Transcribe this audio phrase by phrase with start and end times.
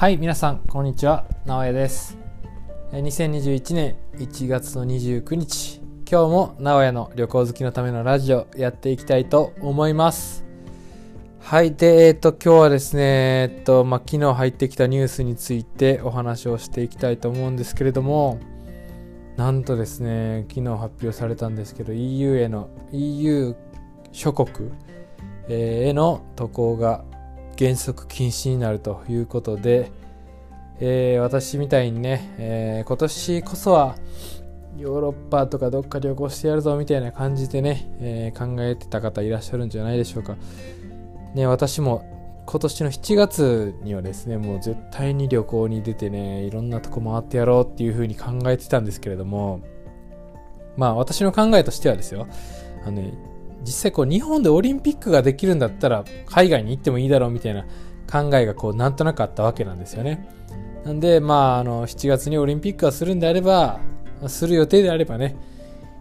[0.00, 1.26] はい皆さんこんにちは。
[1.44, 2.16] 直江です。
[2.92, 5.82] 2021年1月の29日。
[6.10, 10.46] 今日も直江の旅行好きのためのラジオやっていきたいと思います。
[11.38, 13.02] はいでえっ、と今日はですね
[13.52, 18.40] えっとまあ、昨日入ってきたニュースについてお話をしていきたいと思うんですけれども
[19.36, 23.54] なんとですね昨日発表されたんですけど EU への EU
[24.12, 24.70] 諸国
[25.50, 27.04] への渡航が
[27.60, 29.92] 原則禁止になるということで、
[30.80, 33.96] えー、私みたいにね、えー、今年こそは
[34.78, 40.36] ヨーロッパとかどっか旅行してやるぞみたいな感じでね、えー、考えてた方いらっしゃるんじゃないでしょうか。
[41.34, 49.60] ね、私も今年の7月にはですね、もう絶対に旅行に出てね、いろんなとこ回ってやろうっていうふうに考えてたんですけれども、
[50.78, 52.26] まあ私の考えとしてはですよ、
[52.84, 53.12] あのね、
[53.62, 57.64] 実際こう日本でオリンピックができるんだったら海外に行ってもいいだろうみたいな
[58.10, 60.28] 考えがこうなんとなくあったわけなんですよね。
[60.84, 63.80] なんでまああの7月にオリンピックがするんであれば
[64.26, 65.36] する予定であればね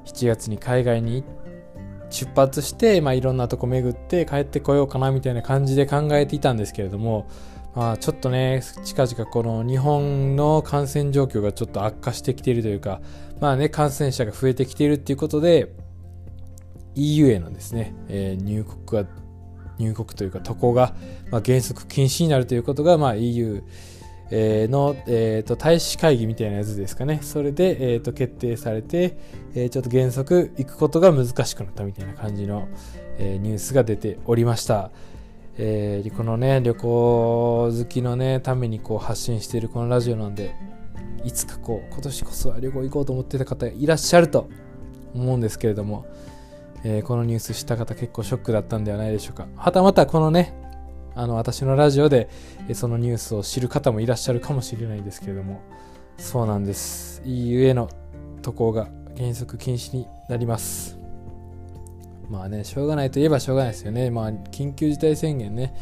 [0.05, 1.23] 7月に海外に
[2.09, 7.27] 出発して、まあ、いろんなとこ巡って帰ってこようかなみたいな感じで考えていたんですけれども、
[7.75, 13.01] まあ、ちょっとね近々この日本の感染状況がちょっと悪化してきているというか
[13.39, 15.71] まあね感染者が増えてきているっていうことで
[16.99, 19.09] EU へのですね、えー、入国が
[19.77, 20.93] 入国というか渡航が、
[21.31, 23.63] まあ、原則禁止になるということが、まあ、EU
[24.31, 29.17] の、えーと、大使会議みたいなやつですかねそれで、えーと、決定されて、
[29.55, 32.67] えー、ちょっと原則行くことが難しくなったみたいな感じの、
[33.17, 34.91] えー、ニュースが出ておりました。
[35.61, 40.55] えー、このね旅行好きのねためにこう発信しているこのラジオなんで
[41.25, 44.49] いつかこう今年こそは旅行行こうと思ってた方いらっしゃると
[45.13, 46.05] 思うんですけれども
[46.83, 49.47] えー、このニュース知った方結構ショックだったんではないでしょうか。
[49.55, 50.53] はたまたこのね、
[51.15, 52.29] あの私のラジオで、
[52.67, 55.61] えそのニュースを知る方もいらっしゃるかもしれないですけれども、
[56.17, 57.21] そうなんです。
[57.25, 57.89] EU への
[58.41, 60.97] 渡航が原則禁止になります。
[62.29, 64.11] まあね、しょうがないといえばしょうがないですよね。
[64.11, 65.73] まあ、緊急事態宣言ね、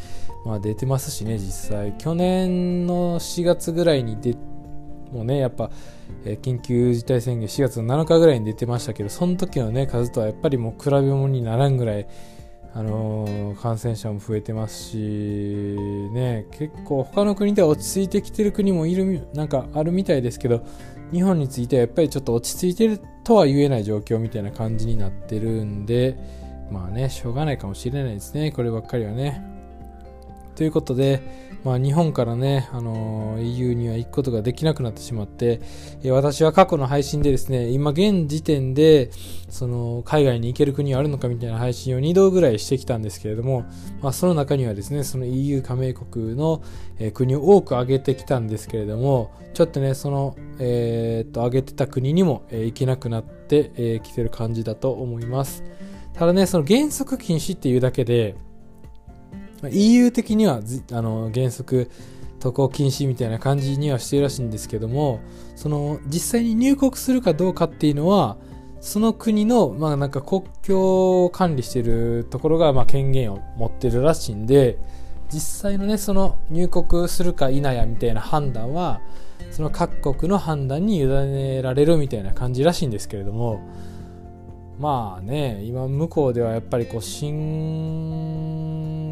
[0.46, 1.94] まあ出てますしね、実際。
[1.97, 4.56] 去年の4月ぐらいに出て
[5.12, 5.69] もうね、やっぱ、
[6.25, 12.07] えー、緊急事態宣言4月の7日ぐらいに出てましたけど、その時のね、数とはやっぱりもう比べ物にならんぐらい、
[12.73, 14.97] あのー、感染者も増えてますし、
[16.13, 20.63] ね、結構他の国では落ち着いてきてる国もいる、なんかあるみたいですけど、
[21.12, 26.18] 日本についてはやっぱりちょっと落ち着いてるとは言えない状況みたいな感じになってるんで、
[26.69, 29.56] まあね、しょうがないかもしれないですね、こればっかりはね。
[30.57, 31.22] ということで、
[31.63, 35.62] まあ、日本からね、あの EU には行くことができなくなってしまって、
[36.03, 39.12] え私は過去の配信でですね、今現時点で、
[39.50, 43.66] その、海外に行ける国はあるのかみたいな配信を2度ぐらいしてきたんですけれども、
[44.01, 46.63] まあ、その中にはですね、その EU 加盟国の、
[46.97, 55.63] え国を多く挙げてきたんですけれども、ちょっとね、その、えー、っと、挙げてた国にも、え行けなくなってき、えー、てる感じだと思います。
[56.13, 58.35] ただね、その原則禁止っていうだけで、
[59.63, 61.90] EU 的にはあの原則
[62.40, 65.19] 渡航禁止みたいな感じにはしてるらしいんですけども
[65.56, 68.38] その実際に入国するかどうかっていうのは
[68.79, 74.78] その国の、まあ、なんか国境を管理してるところが、まあ、権限を持ってるらしいんで
[75.34, 79.01] 実際のねその入国するか否やみたいな判断は
[79.51, 83.62] その各国の判断に委ねられるみたいな感じらしいんですけれども
[84.79, 88.67] まあね今向こうではやっぱりこう新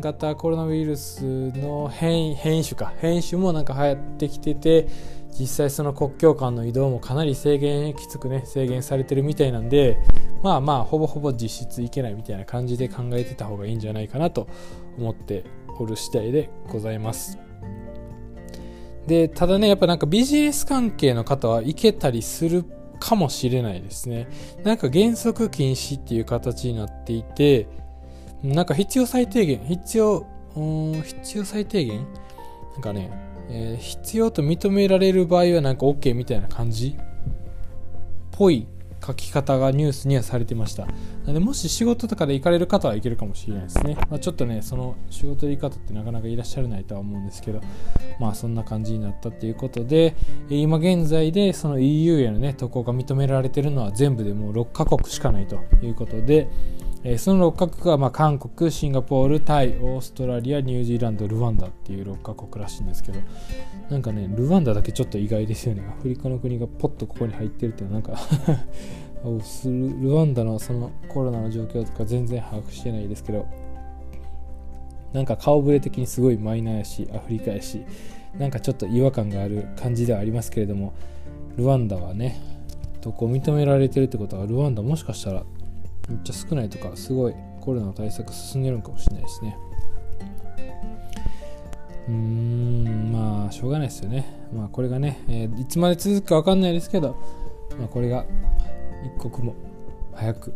[0.05, 4.87] 型コロナウイルスの変異変異種か変異種もなんか流行ってきてて
[5.37, 9.97] 実際その国境間の移動もかなり制限きつくね制限されてるみたいなんで
[10.43, 14.47] まあまあほぼほぼ実質いけないみたいな感じで考えてた方がいいんじゃないかなと
[14.97, 15.43] 思って
[15.79, 17.37] おる次第でございます
[19.07, 22.63] でただねやっぱなんかビジネス関係の方は行けたりする
[22.99, 24.27] かもしれないですね。
[24.63, 27.67] なんか原則禁止っていう形になっていて、
[28.53, 30.25] なんか必要最低限、必要、
[31.03, 32.05] 必要最低限？
[32.73, 33.11] なんかね、
[33.49, 36.97] えー、必要と認められる場合はなんか OK みたいな感じ？
[36.97, 37.03] っ
[38.31, 38.67] ぽい
[39.05, 40.85] 書き方がニュースにはされてました。
[40.85, 40.93] な
[41.27, 43.95] ので、もし仕事とかで行かれる方は行けるかもしれないですね。
[44.09, 47.61] まあ、ちょっとね、その仕事で行く方ってなかなかいらっしゃらないとは思うんですけど、
[48.19, 50.15] まあそんな感じになったっていうことで、
[50.49, 56.49] 今現在でその EU へのね、渡航が認められてるのは全部でもう6カ国しかないということで、
[57.07, 63.19] えその6カ国はま韓国、シンガポール、タイ、オーストラリア、ニュージーランド、ルワンダっていう6カ国らしいんですけど、
[63.89, 65.83] なんかね、ルワンダだけちょっと意外ですよね。
[65.87, 68.19] アフリカの国がポッとここに入ってるっていうのはなんか
[69.65, 73.45] ルワンダのそのコロナの状況とか全然把握してないですけど、
[75.13, 77.83] なんか顔ぶれ的にすごいマイナーやし、アフリカやし、
[78.37, 80.93] なんかちょっと違和感がある感じではありますけれども
[81.57, 82.39] ルワンダはね
[83.01, 85.43] 渡航認められてるってことはルワンダもしかしたら
[86.09, 89.57] めっちゃ少ないとかすごいコロナの対策進んでるのかもしれないですね。
[92.07, 94.25] うーんまあしょうがないですよね。
[94.53, 97.17] まあこれがね、えーいつまで続くか分かんないですけど、
[97.79, 98.25] まあ、これが
[99.03, 99.55] 一刻も
[100.13, 100.53] 早く、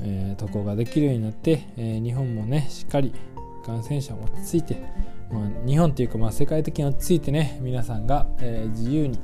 [0.00, 3.12] えー渡航ができるようになって、えー日本もねしっかり
[3.66, 4.76] 感染者も落ち着いて、
[5.32, 9.18] まあ、日本っていうかまあ世界的に落ち着いてね皆さんが、えー自由に、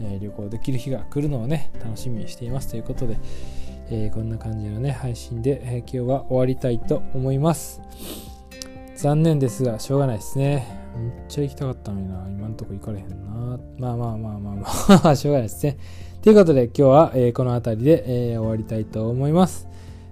[0.00, 3.16] えー旅行できる日が来るのをね楽しみにしていますということで、
[3.90, 7.80] えーこんな感じのね配信で、えー今日は終わりたいと思います。
[8.96, 10.80] 残念ですがしょうがないですね。
[10.96, 12.26] めっちゃ行きたかったのにな。
[12.28, 13.58] 今んとこ行かれへんな。
[13.78, 14.54] まあまあまあまあ
[15.00, 15.14] まあ。
[15.16, 15.76] しょうがないですね。
[16.22, 19.66] ということで今日は、えーこの辺りで、え終わりたいと思います。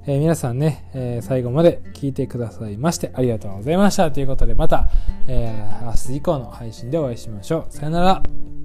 [0.06, 4.10] え皆さんね、え最後まで聞いてくださいましてありがとうございました。
[4.10, 4.88] ということでまた、
[5.26, 7.72] えー明日以降の配信でお会いしましょう。
[7.72, 8.57] さよなら。